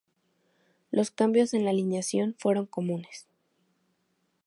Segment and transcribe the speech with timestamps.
[0.89, 3.27] Los cambios en la alineación fueron comunes.